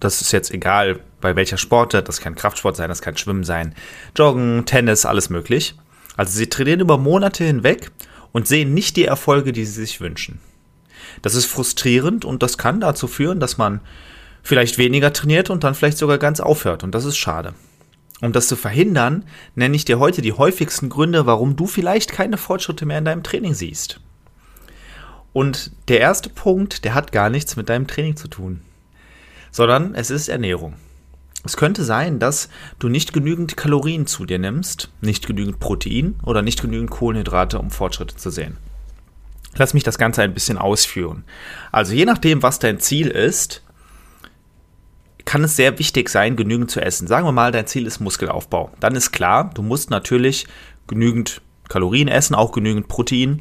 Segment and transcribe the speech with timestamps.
[0.00, 3.74] das ist jetzt egal, bei welcher Sportart, das kann Kraftsport sein, das kann Schwimmen sein,
[4.16, 5.74] Joggen, Tennis, alles möglich.
[6.16, 7.90] Also sie trainieren über Monate hinweg
[8.32, 10.40] und sehen nicht die Erfolge, die sie sich wünschen.
[11.22, 13.80] Das ist frustrierend und das kann dazu führen, dass man
[14.42, 17.54] vielleicht weniger trainiert und dann vielleicht sogar ganz aufhört und das ist schade.
[18.20, 22.36] Um das zu verhindern, nenne ich dir heute die häufigsten Gründe, warum du vielleicht keine
[22.36, 24.00] Fortschritte mehr in deinem Training siehst.
[25.32, 28.62] Und der erste Punkt, der hat gar nichts mit deinem Training zu tun,
[29.54, 30.74] sondern es ist Ernährung.
[31.44, 32.48] Es könnte sein, dass
[32.80, 37.70] du nicht genügend Kalorien zu dir nimmst, nicht genügend Protein oder nicht genügend Kohlenhydrate, um
[37.70, 38.56] Fortschritte zu sehen.
[39.54, 41.22] Lass mich das Ganze ein bisschen ausführen.
[41.70, 43.62] Also je nachdem, was dein Ziel ist,
[45.24, 47.06] kann es sehr wichtig sein, genügend zu essen.
[47.06, 48.72] Sagen wir mal, dein Ziel ist Muskelaufbau.
[48.80, 50.48] Dann ist klar, du musst natürlich
[50.88, 53.40] genügend Kalorien essen, auch genügend Protein,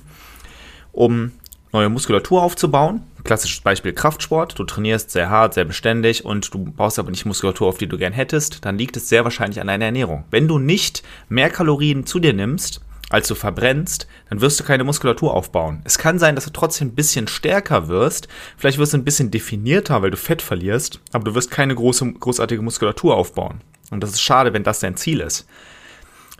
[0.91, 1.31] um
[1.71, 3.01] neue Muskulatur aufzubauen.
[3.23, 4.59] Klassisches Beispiel Kraftsport.
[4.59, 7.97] Du trainierst sehr hart, sehr beständig und du baust aber nicht Muskulatur auf, die du
[7.97, 8.65] gern hättest.
[8.65, 10.25] Dann liegt es sehr wahrscheinlich an deiner Ernährung.
[10.29, 14.83] Wenn du nicht mehr Kalorien zu dir nimmst, als du verbrennst, dann wirst du keine
[14.83, 15.81] Muskulatur aufbauen.
[15.85, 18.27] Es kann sein, dass du trotzdem ein bisschen stärker wirst.
[18.57, 22.13] Vielleicht wirst du ein bisschen definierter, weil du Fett verlierst, aber du wirst keine große,
[22.13, 23.61] großartige Muskulatur aufbauen.
[23.91, 25.47] Und das ist schade, wenn das dein Ziel ist.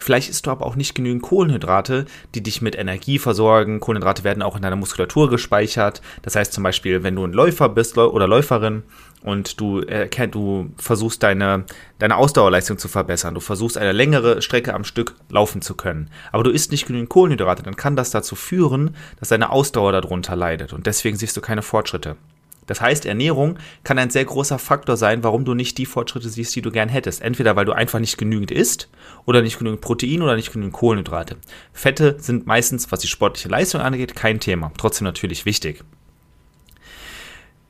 [0.04, 3.80] Vielleicht isst du aber auch nicht genügend Kohlenhydrate, die dich mit Energie versorgen.
[3.80, 6.02] Kohlenhydrate werden auch in deiner Muskulatur gespeichert.
[6.23, 8.84] Das heißt zum Beispiel, wenn du ein Läufer bist oder Läuferin
[9.22, 11.64] und du, äh, du versuchst deine,
[12.00, 16.44] deine Ausdauerleistung zu verbessern, du versuchst eine längere Strecke am Stück laufen zu können, aber
[16.44, 20.74] du isst nicht genügend Kohlenhydrate, dann kann das dazu führen, dass deine Ausdauer darunter leidet
[20.74, 22.18] und deswegen siehst du keine Fortschritte.
[22.66, 26.56] Das heißt, Ernährung kann ein sehr großer Faktor sein, warum du nicht die Fortschritte siehst,
[26.56, 27.22] die du gern hättest.
[27.22, 28.90] Entweder weil du einfach nicht genügend isst
[29.25, 31.38] oder nicht genügend Protein oder nicht genügend Kohlenhydrate.
[31.72, 34.72] Fette sind meistens, was die sportliche Leistung angeht, kein Thema.
[34.78, 35.84] Trotzdem natürlich wichtig.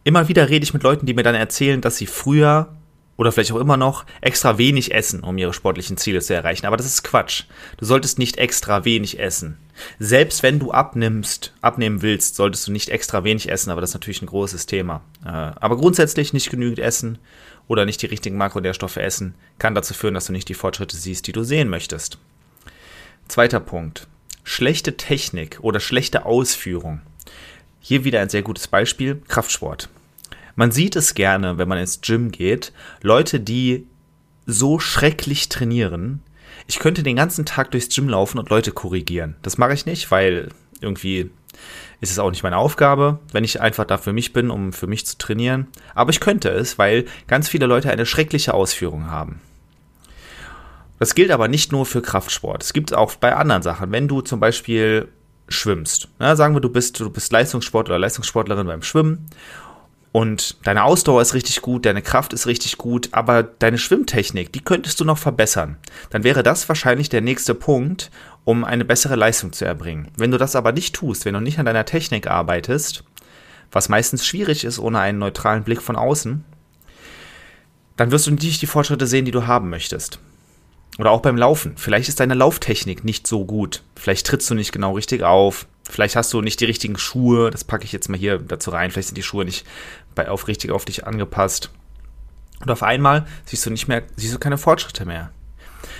[0.04, 2.76] Immer wieder rede ich mit Leuten, die mir dann erzählen, dass sie früher
[3.18, 6.66] oder vielleicht auch immer noch extra wenig essen, um ihre sportlichen Ziele zu erreichen.
[6.66, 7.44] Aber das ist Quatsch.
[7.78, 9.58] Du solltest nicht extra wenig essen.
[10.00, 13.96] Selbst wenn du abnimmst, abnehmen willst, solltest du nicht extra wenig essen, aber das ist
[13.96, 15.02] natürlich ein großes Thema.
[15.26, 17.20] Äh, aber grundsätzlich nicht genügend essen
[17.68, 21.28] oder nicht die richtigen Makronährstoffe essen, kann dazu führen, dass du nicht die Fortschritte siehst,
[21.28, 22.18] die du sehen möchtest.
[23.28, 24.08] Zweiter Punkt.
[24.44, 27.02] Schlechte Technik oder schlechte Ausführung.
[27.80, 29.90] Hier wieder ein sehr gutes Beispiel, Kraftsport.
[30.56, 33.88] Man sieht es gerne, wenn man ins Gym geht, Leute, die
[34.46, 36.22] so schrecklich trainieren.
[36.68, 39.36] Ich könnte den ganzen Tag durchs Gym laufen und Leute korrigieren.
[39.42, 40.50] Das mache ich nicht, weil
[40.82, 41.32] irgendwie
[42.02, 44.88] ist es auch nicht meine Aufgabe, wenn ich einfach da für mich bin, um für
[44.88, 45.68] mich zu trainieren.
[45.96, 49.40] Aber ich könnte es, weil ganz viele Leute eine schreckliche Ausführung haben.
[51.00, 52.64] Das gilt aber nicht nur für Kraftsport.
[52.64, 53.92] Es gibt auch bei anderen Sachen.
[53.92, 55.08] Wenn du zum Beispiel
[55.48, 59.30] schwimmst, na, sagen wir, du bist, du bist Leistungssport oder Leistungssportlerin beim Schwimmen
[60.14, 64.64] und deine Ausdauer ist richtig gut, deine Kraft ist richtig gut, aber deine Schwimmtechnik, die
[64.64, 65.78] könntest du noch verbessern.
[66.12, 68.12] Dann wäre das wahrscheinlich der nächste Punkt,
[68.44, 70.10] um eine bessere Leistung zu erbringen.
[70.16, 73.04] Wenn du das aber nicht tust, wenn du nicht an deiner Technik arbeitest,
[73.72, 76.46] was meistens schwierig ist ohne einen neutralen Blick von außen,
[77.98, 80.20] dann wirst du nicht die Fortschritte sehen, die du haben möchtest.
[81.00, 81.74] Oder auch beim Laufen.
[81.76, 83.82] Vielleicht ist deine Lauftechnik nicht so gut.
[83.96, 85.66] Vielleicht trittst du nicht genau richtig auf.
[85.90, 87.52] Vielleicht hast du nicht die richtigen Schuhe.
[87.52, 88.92] Das packe ich jetzt mal hier dazu rein.
[88.92, 89.66] Vielleicht sind die Schuhe nicht
[90.16, 91.70] bei, auf richtig auf dich angepasst.
[92.62, 95.32] Und auf einmal siehst du nicht mehr, siehst du keine Fortschritte mehr.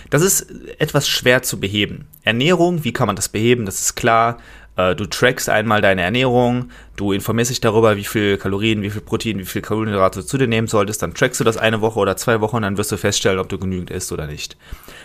[0.10, 0.48] Das ist
[0.80, 2.08] etwas schwer zu beheben.
[2.24, 3.66] Ernährung, wie kann man das beheben?
[3.66, 4.38] Das ist klar.
[4.76, 9.02] Äh, du trackst einmal deine Ernährung, du informierst dich darüber, wie viel Kalorien, wie viel
[9.02, 12.00] Protein, wie viel Kohlenhydrate du zu dir nehmen solltest, dann trackst du das eine Woche
[12.00, 14.58] oder zwei Wochen und dann wirst du feststellen, ob du genügend isst oder nicht.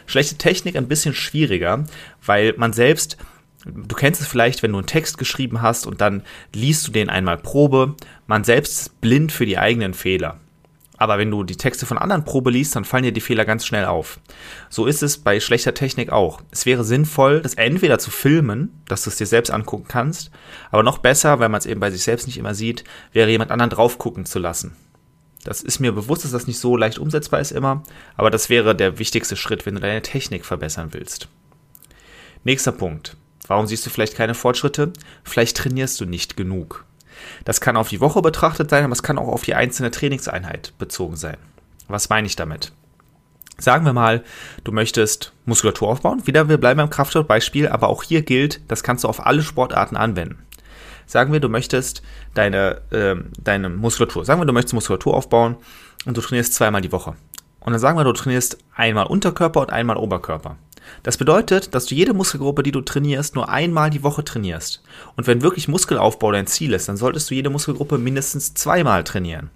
[0.06, 1.84] Schlechte Technik ein bisschen schwieriger,
[2.24, 3.18] weil man selbst
[3.64, 6.22] Du kennst es vielleicht, wenn du einen Text geschrieben hast und dann
[6.54, 7.96] liest du den einmal Probe.
[8.26, 10.38] Man selbst ist blind für die eigenen Fehler.
[10.98, 13.64] Aber wenn du die Texte von anderen Probe liest, dann fallen dir die Fehler ganz
[13.64, 14.18] schnell auf.
[14.68, 16.42] So ist es bei schlechter Technik auch.
[16.50, 20.32] Es wäre sinnvoll, das entweder zu filmen, dass du es dir selbst angucken kannst,
[20.72, 22.82] aber noch besser, weil man es eben bei sich selbst nicht immer sieht,
[23.12, 24.76] wäre jemand anderen drauf gucken zu lassen.
[25.44, 27.84] Das ist mir bewusst, dass das nicht so leicht umsetzbar ist immer,
[28.16, 31.28] aber das wäre der wichtigste Schritt, wenn du deine Technik verbessern willst.
[32.42, 33.16] Nächster Punkt.
[33.48, 34.92] Warum siehst du vielleicht keine Fortschritte?
[35.24, 36.84] Vielleicht trainierst du nicht genug.
[37.44, 40.72] Das kann auf die Woche betrachtet sein, aber es kann auch auf die einzelne Trainingseinheit
[40.78, 41.36] bezogen sein.
[41.88, 42.72] Was meine ich damit?
[43.56, 44.22] Sagen wir mal,
[44.62, 46.24] du möchtest Muskulatur aufbauen.
[46.26, 49.96] Wieder, wir bleiben beim Kraftsportbeispiel, aber auch hier gilt, das kannst du auf alle Sportarten
[49.96, 50.38] anwenden.
[51.06, 52.02] Sagen wir, du möchtest
[52.34, 55.56] deine, äh, deine Muskulatur, sagen wir, du möchtest Muskulatur aufbauen
[56.04, 57.16] und du trainierst zweimal die Woche.
[57.60, 60.56] Und dann sagen wir, du trainierst einmal Unterkörper und einmal Oberkörper.
[61.02, 64.82] Das bedeutet, dass du jede Muskelgruppe, die du trainierst, nur einmal die Woche trainierst.
[65.16, 69.50] Und wenn wirklich Muskelaufbau dein Ziel ist, dann solltest du jede Muskelgruppe mindestens zweimal trainieren.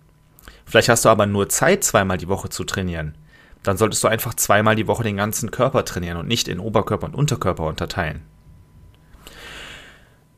[0.65, 3.15] Vielleicht hast du aber nur Zeit, zweimal die Woche zu trainieren
[3.63, 7.07] dann solltest du einfach zweimal die Woche den ganzen Körper trainieren und nicht in Oberkörper
[7.07, 8.23] und Unterkörper unterteilen.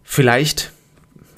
[0.03, 0.73] Vielleicht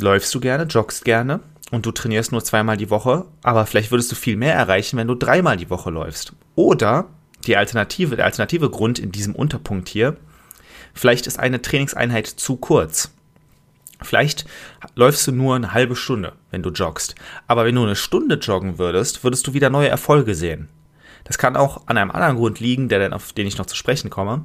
[0.00, 4.10] läufst du gerne, joggst gerne und du trainierst nur zweimal die Woche, aber vielleicht würdest
[4.10, 6.32] du viel mehr erreichen, wenn du dreimal die Woche läufst.
[6.56, 7.06] Oder
[7.46, 10.16] die Alternative, der alternative Grund in diesem Unterpunkt hier,
[10.94, 13.12] vielleicht ist eine Trainingseinheit zu kurz.
[14.02, 14.44] Vielleicht
[14.94, 17.14] läufst du nur eine halbe Stunde, wenn du joggst.
[17.46, 20.68] Aber wenn du eine Stunde joggen würdest, würdest du wieder neue Erfolge sehen.
[21.24, 23.74] Das kann auch an einem anderen Grund liegen, der dann, auf den ich noch zu
[23.74, 24.44] sprechen komme.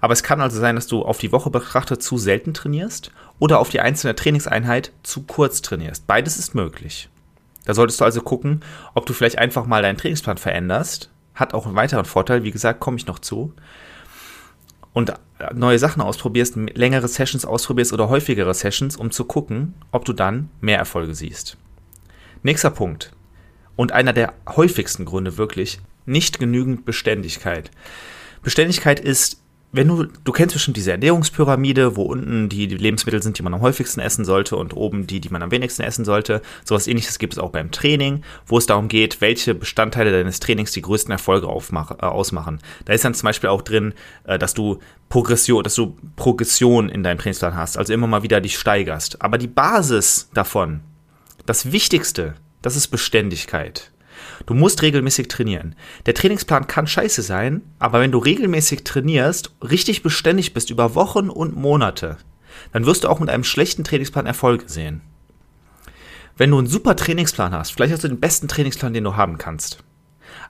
[0.00, 3.58] Aber es kann also sein, dass du auf die Woche betrachtet zu selten trainierst oder
[3.58, 6.06] auf die einzelne Trainingseinheit zu kurz trainierst.
[6.06, 7.10] Beides ist möglich.
[7.66, 8.60] Da solltest du also gucken,
[8.94, 11.10] ob du vielleicht einfach mal deinen Trainingsplan veränderst.
[11.42, 13.52] Hat auch einen weiteren Vorteil, wie gesagt, komme ich noch zu.
[14.92, 15.12] Und
[15.52, 20.50] neue Sachen ausprobierst, längere Sessions ausprobierst oder häufigere Sessions, um zu gucken, ob du dann
[20.60, 21.56] mehr Erfolge siehst.
[22.44, 23.10] Nächster Punkt.
[23.74, 27.72] Und einer der häufigsten Gründe wirklich, nicht genügend Beständigkeit.
[28.44, 29.41] Beständigkeit ist,
[29.72, 33.54] wenn du, du kennst bestimmt diese Ernährungspyramide, wo unten die, die Lebensmittel sind, die man
[33.54, 36.42] am häufigsten essen sollte und oben die, die man am wenigsten essen sollte.
[36.64, 40.72] Sowas ähnliches gibt es auch beim Training, wo es darum geht, welche Bestandteile deines Trainings
[40.72, 42.60] die größten Erfolge aufmach, äh, ausmachen.
[42.84, 44.78] Da ist dann zum Beispiel auch drin, äh, dass du
[45.08, 49.22] Progression, dass du Progression in deinem Trainingsplan hast, also immer mal wieder dich steigerst.
[49.22, 50.80] Aber die Basis davon,
[51.46, 53.91] das Wichtigste, das ist Beständigkeit.
[54.46, 55.74] Du musst regelmäßig trainieren.
[56.06, 61.28] Der Trainingsplan kann scheiße sein, aber wenn du regelmäßig trainierst, richtig beständig bist über Wochen
[61.28, 62.16] und Monate,
[62.72, 65.02] dann wirst du auch mit einem schlechten Trainingsplan Erfolge sehen.
[66.36, 69.38] Wenn du einen super Trainingsplan hast, vielleicht hast du den besten Trainingsplan, den du haben
[69.38, 69.84] kannst,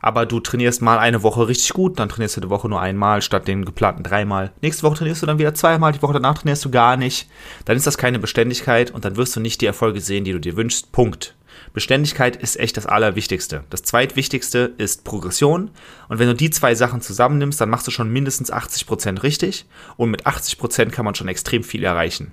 [0.00, 3.22] aber du trainierst mal eine Woche richtig gut, dann trainierst du die Woche nur einmal
[3.22, 4.52] statt den geplanten dreimal.
[4.62, 7.28] Nächste Woche trainierst du dann wieder zweimal, die Woche danach trainierst du gar nicht.
[7.64, 10.40] Dann ist das keine Beständigkeit und dann wirst du nicht die Erfolge sehen, die du
[10.40, 10.92] dir wünschst.
[10.92, 11.36] Punkt.
[11.72, 13.64] Beständigkeit ist echt das Allerwichtigste.
[13.70, 15.70] Das zweitwichtigste ist Progression.
[16.08, 19.66] Und wenn du die zwei Sachen zusammennimmst, dann machst du schon mindestens 80% richtig.
[19.96, 22.32] Und mit 80% kann man schon extrem viel erreichen.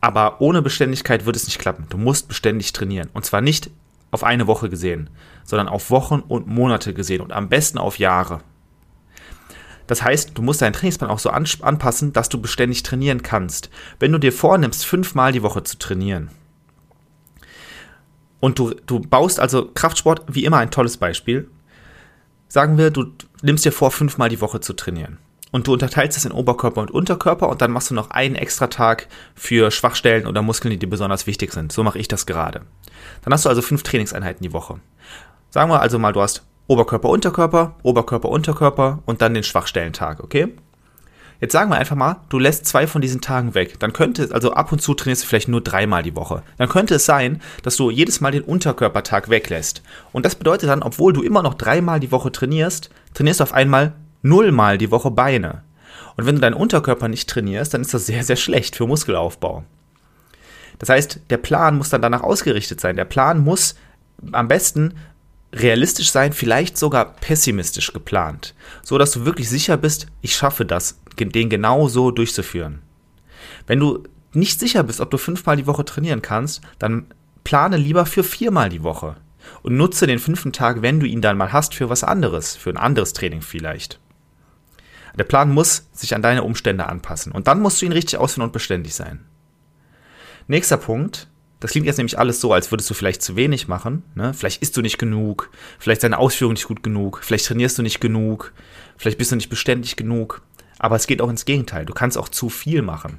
[0.00, 1.86] Aber ohne Beständigkeit wird es nicht klappen.
[1.88, 3.08] Du musst beständig trainieren.
[3.14, 3.70] Und zwar nicht
[4.10, 5.10] auf eine Woche gesehen,
[5.44, 8.40] sondern auf Wochen und Monate gesehen und am besten auf Jahre.
[9.86, 13.70] Das heißt, du musst deinen Trainingsplan auch so anpassen, dass du beständig trainieren kannst.
[13.98, 16.30] Wenn du dir vornimmst, fünfmal die Woche zu trainieren,
[18.40, 21.48] und du, du baust also Kraftsport wie immer ein tolles Beispiel.
[22.48, 23.06] Sagen wir, du
[23.42, 25.18] nimmst dir vor, fünfmal die Woche zu trainieren.
[25.50, 28.66] Und du unterteilst es in Oberkörper und Unterkörper und dann machst du noch einen extra
[28.66, 31.70] Tag für Schwachstellen oder Muskeln, die dir besonders wichtig sind.
[31.70, 32.62] So mache ich das gerade.
[33.22, 34.80] Dann hast du also fünf Trainingseinheiten die Woche.
[35.50, 40.54] Sagen wir also mal, du hast Oberkörper, Unterkörper, Oberkörper, Unterkörper und dann den Schwachstellentag, okay?
[41.44, 43.78] Jetzt sagen wir einfach mal, du lässt zwei von diesen Tagen weg.
[43.78, 46.42] Dann könnte, es, also ab und zu trainierst du vielleicht nur dreimal die Woche.
[46.56, 49.82] Dann könnte es sein, dass du jedes Mal den Unterkörpertag weglässt.
[50.14, 53.52] Und das bedeutet dann, obwohl du immer noch dreimal die Woche trainierst, trainierst du auf
[53.52, 53.92] einmal
[54.22, 55.64] nullmal die Woche Beine.
[56.16, 59.64] Und wenn du deinen Unterkörper nicht trainierst, dann ist das sehr, sehr schlecht für Muskelaufbau.
[60.78, 62.96] Das heißt, der Plan muss dann danach ausgerichtet sein.
[62.96, 63.74] Der Plan muss
[64.32, 64.94] am besten
[65.54, 70.98] realistisch sein, vielleicht sogar pessimistisch geplant, so dass du wirklich sicher bist, ich schaffe das,
[71.16, 72.82] den genau so durchzuführen.
[73.66, 77.06] Wenn du nicht sicher bist, ob du fünfmal die Woche trainieren kannst, dann
[77.44, 79.16] plane lieber für viermal die Woche
[79.62, 82.70] und nutze den fünften Tag, wenn du ihn dann mal hast, für was anderes, für
[82.70, 84.00] ein anderes Training vielleicht.
[85.16, 88.46] Der Plan muss sich an deine Umstände anpassen und dann musst du ihn richtig ausführen
[88.46, 89.24] und beständig sein.
[90.48, 91.28] Nächster Punkt,
[91.60, 94.02] das klingt jetzt nämlich alles so, als würdest du vielleicht zu wenig machen.
[94.14, 94.34] Ne?
[94.34, 98.00] Vielleicht isst du nicht genug, vielleicht deine Ausführung nicht gut genug, vielleicht trainierst du nicht
[98.00, 98.52] genug,
[98.96, 100.42] vielleicht bist du nicht beständig genug.
[100.78, 101.86] Aber es geht auch ins Gegenteil.
[101.86, 103.18] Du kannst auch zu viel machen.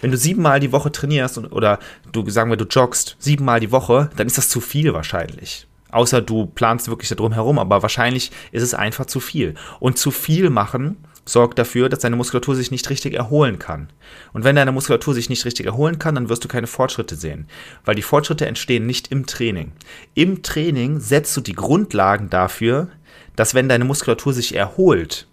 [0.00, 1.78] Wenn du siebenmal die Woche trainierst oder
[2.12, 5.66] du sagen wir, du joggst siebenmal die Woche, dann ist das zu viel wahrscheinlich.
[5.90, 9.54] Außer du planst wirklich darum herum, aber wahrscheinlich ist es einfach zu viel.
[9.80, 13.88] Und zu viel machen sorgt dafür, dass deine Muskulatur sich nicht richtig erholen kann.
[14.32, 17.46] Und wenn deine Muskulatur sich nicht richtig erholen kann, dann wirst du keine Fortschritte sehen,
[17.84, 19.72] weil die Fortschritte entstehen nicht im Training.
[20.14, 22.88] Im Training setzt du die Grundlagen dafür,
[23.36, 25.26] dass wenn deine Muskulatur sich erholt,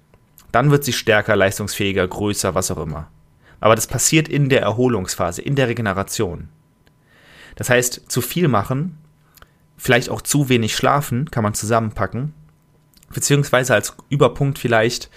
[0.58, 3.12] dann wird sie stärker, leistungsfähiger, größer, was auch immer.
[3.60, 6.50] Aber das passiert in der Erholungsphase, in der Regeneration.
[7.56, 8.98] Das heißt, zu viel machen,
[9.78, 12.34] vielleicht auch zu wenig schlafen, kann man zusammenpacken,
[13.14, 15.12] beziehungsweise als Überpunkt vielleicht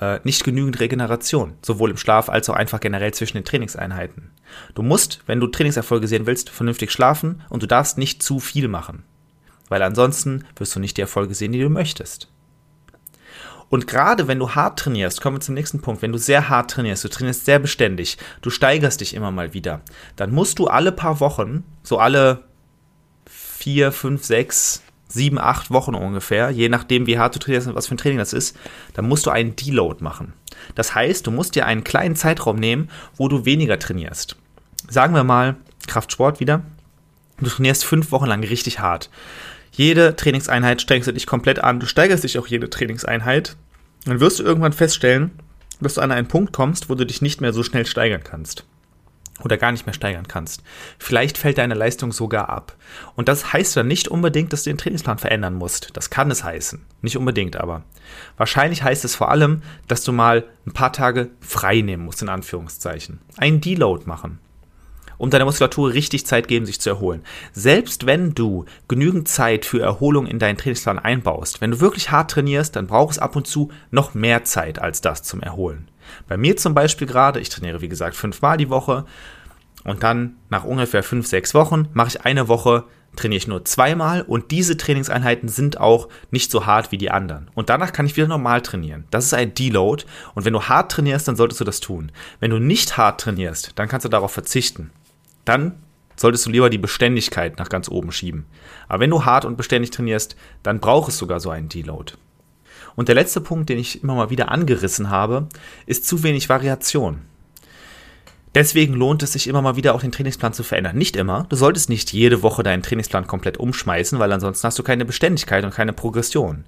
[0.00, 4.32] äh, nicht genügend Regeneration, sowohl im Schlaf als auch einfach generell zwischen den Trainingseinheiten.
[4.74, 8.66] Du musst, wenn du Trainingserfolge sehen willst, vernünftig schlafen und du darfst nicht zu viel
[8.66, 9.04] machen,
[9.68, 12.31] weil ansonsten wirst du nicht die Erfolge sehen, die du möchtest.
[13.72, 16.70] Und gerade wenn du hart trainierst, kommen wir zum nächsten Punkt, wenn du sehr hart
[16.70, 19.80] trainierst, du trainierst sehr beständig, du steigerst dich immer mal wieder,
[20.14, 22.44] dann musst du alle paar Wochen, so alle
[23.24, 27.86] vier, fünf, sechs, sieben, acht Wochen ungefähr, je nachdem, wie hart du trainierst und was
[27.86, 28.58] für ein Training das ist,
[28.92, 30.34] dann musst du einen Deload machen.
[30.74, 34.36] Das heißt, du musst dir einen kleinen Zeitraum nehmen, wo du weniger trainierst.
[34.86, 36.60] Sagen wir mal Kraftsport wieder.
[37.40, 39.08] Du trainierst fünf Wochen lang richtig hart.
[39.72, 41.80] Jede Trainingseinheit strengst du dich komplett an.
[41.80, 43.56] Du steigerst dich auch jede Trainingseinheit.
[44.04, 45.30] Dann wirst du irgendwann feststellen,
[45.80, 48.66] dass du an einen Punkt kommst, wo du dich nicht mehr so schnell steigern kannst.
[49.42, 50.62] Oder gar nicht mehr steigern kannst.
[50.98, 52.76] Vielleicht fällt deine Leistung sogar ab.
[53.16, 55.88] Und das heißt dann nicht unbedingt, dass du den Trainingsplan verändern musst.
[55.94, 56.84] Das kann es heißen.
[57.00, 57.82] Nicht unbedingt aber.
[58.36, 62.28] Wahrscheinlich heißt es vor allem, dass du mal ein paar Tage frei nehmen musst, in
[62.28, 63.20] Anführungszeichen.
[63.38, 64.38] Einen Deload machen
[65.22, 67.22] um deiner Muskulatur richtig Zeit geben, sich zu erholen.
[67.52, 72.32] Selbst wenn du genügend Zeit für Erholung in deinen Trainingsplan einbaust, wenn du wirklich hart
[72.32, 75.88] trainierst, dann braucht es ab und zu noch mehr Zeit als das zum Erholen.
[76.26, 79.04] Bei mir zum Beispiel gerade, ich trainiere wie gesagt fünfmal die Woche
[79.84, 82.82] und dann nach ungefähr fünf, sechs Wochen mache ich eine Woche
[83.14, 87.48] trainiere ich nur zweimal und diese Trainingseinheiten sind auch nicht so hart wie die anderen.
[87.54, 89.04] Und danach kann ich wieder normal trainieren.
[89.10, 90.02] Das ist ein Deload
[90.34, 92.10] und wenn du hart trainierst, dann solltest du das tun.
[92.40, 94.90] Wenn du nicht hart trainierst, dann kannst du darauf verzichten
[95.44, 95.82] dann
[96.16, 98.46] solltest du lieber die Beständigkeit nach ganz oben schieben.
[98.88, 102.12] Aber wenn du hart und beständig trainierst, dann braucht es sogar so einen Deload.
[102.94, 105.48] Und der letzte Punkt, den ich immer mal wieder angerissen habe,
[105.86, 107.22] ist zu wenig Variation.
[108.54, 110.96] Deswegen lohnt es sich immer mal wieder auch den Trainingsplan zu verändern.
[110.96, 111.46] Nicht immer.
[111.48, 115.64] Du solltest nicht jede Woche deinen Trainingsplan komplett umschmeißen, weil ansonsten hast du keine Beständigkeit
[115.64, 116.64] und keine Progression.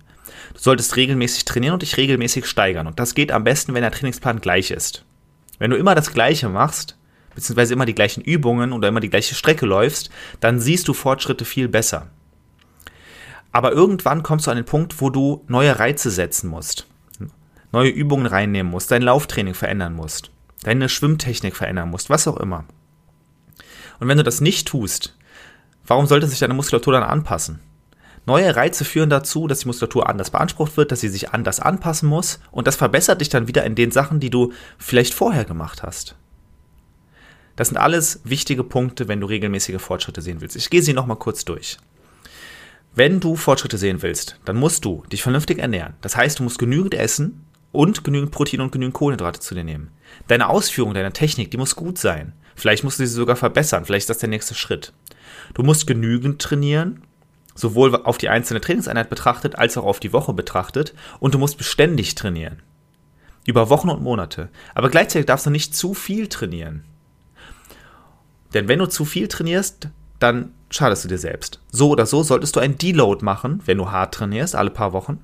[0.55, 2.87] Du solltest regelmäßig trainieren und dich regelmäßig steigern.
[2.87, 5.05] Und das geht am besten, wenn der Trainingsplan gleich ist.
[5.59, 6.97] Wenn du immer das Gleiche machst,
[7.35, 10.11] beziehungsweise immer die gleichen Übungen oder immer die gleiche Strecke läufst,
[10.41, 12.09] dann siehst du Fortschritte viel besser.
[13.53, 16.87] Aber irgendwann kommst du an den Punkt, wo du neue Reize setzen musst,
[17.71, 20.31] neue Übungen reinnehmen musst, dein Lauftraining verändern musst,
[20.65, 22.65] deine Schwimmtechnik verändern musst, was auch immer.
[24.01, 25.17] Und wenn du das nicht tust,
[25.87, 27.61] warum sollte sich deine Muskulatur dann anpassen?
[28.27, 32.09] Neue Reize führen dazu, dass die Muskulatur anders beansprucht wird, dass sie sich anders anpassen
[32.09, 35.83] muss und das verbessert dich dann wieder in den Sachen, die du vielleicht vorher gemacht
[35.83, 36.17] hast.
[37.57, 40.57] Das sind alles wichtige Punkte, wenn du regelmäßige Fortschritte sehen willst.
[40.57, 41.79] Ich gehe sie nochmal kurz durch.
[42.97, 45.95] Wenn du Fortschritte sehen willst, dann musst du dich vernünftig ernähren.
[46.01, 49.91] Das heißt, du musst genügend essen und genügend Protein und genügend Kohlenhydrate zu dir nehmen.
[50.29, 52.33] Deine Ausführung, deine Technik, die muss gut sein.
[52.55, 53.85] Vielleicht musst du sie sogar verbessern.
[53.85, 54.93] Vielleicht ist das der nächste Schritt.
[55.55, 57.03] Du musst genügend trainieren,
[57.57, 60.95] sowohl auf die einzelne Trainingseinheit betrachtet als auch auf die Woche betrachtet.
[61.19, 62.63] Und du musst beständig trainieren.
[63.45, 64.51] Über Wochen und Monate.
[64.75, 66.85] Aber gleichzeitig darfst du nicht zu viel trainieren.
[68.55, 69.89] Denn wenn du zu viel trainierst,
[70.21, 71.61] dann schadest du dir selbst.
[71.71, 75.21] So oder so solltest du ein Deload machen, wenn du hart trainierst, alle paar Wochen.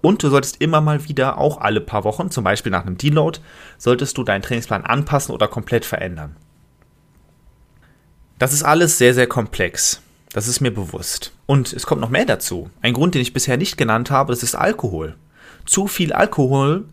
[0.00, 3.38] Und du solltest immer mal wieder, auch alle paar Wochen, zum Beispiel nach einem Deload,
[3.78, 6.36] solltest du deinen Trainingsplan anpassen oder komplett verändern.
[8.38, 10.02] Das ist alles sehr, sehr komplex.
[10.32, 11.32] Das ist mir bewusst.
[11.46, 12.70] Und es kommt noch mehr dazu.
[12.80, 15.14] Ein Grund, den ich bisher nicht genannt habe, das ist Alkohol.
[15.66, 16.86] Zu viel Alkohol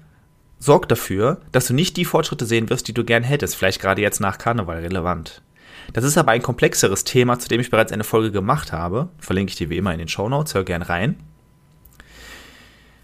[0.59, 3.55] sorgt dafür, dass du nicht die Fortschritte sehen wirst, die du gern hättest.
[3.55, 5.41] Vielleicht gerade jetzt nach Karneval relevant.
[5.93, 9.09] Das ist aber ein komplexeres Thema, zu dem ich bereits eine Folge gemacht habe.
[9.19, 10.53] Verlinke ich dir wie immer in den Show Notes.
[10.53, 11.17] Hör gern rein.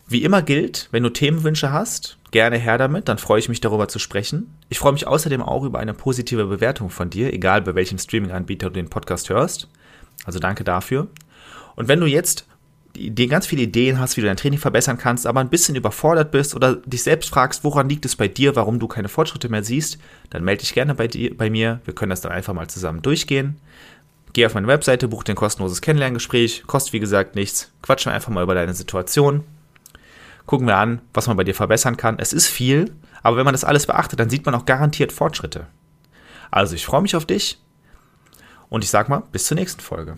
[0.08, 3.88] Wie immer gilt, wenn du Themenwünsche hast, gerne her damit, dann freue ich mich darüber
[3.88, 4.54] zu sprechen.
[4.70, 8.68] Ich freue mich außerdem auch über eine positive Bewertung von dir, egal bei welchem Streaming-Anbieter
[8.68, 9.68] du den Podcast hörst.
[10.24, 11.08] Also danke dafür.
[11.76, 12.46] Und wenn du jetzt
[12.96, 16.32] die ganz viele Ideen hast, wie du dein Training verbessern kannst, aber ein bisschen überfordert
[16.32, 19.64] bist oder dich selbst fragst, woran liegt es bei dir, warum du keine Fortschritte mehr
[19.64, 19.98] siehst,
[20.30, 21.82] dann melde dich gerne bei, dir, bei mir.
[21.86, 23.58] Wir können das dann einfach mal zusammen durchgehen.
[24.34, 27.72] Geh auf meine Webseite, buch dir ein kostenloses Kennenlerngespräch, kostet wie gesagt nichts.
[27.82, 29.44] Quatschen einfach mal über deine Situation.
[30.46, 32.20] Gucken wir an, was man bei dir verbessern kann.
[32.20, 32.92] Es ist viel,
[33.24, 35.68] aber wenn man das alles beachtet, dann sieht man auch garantiert Fortschritte.
[36.52, 37.60] Also ich freue mich auf dich
[38.70, 40.18] und ich sag mal, bis zur nächsten Folge.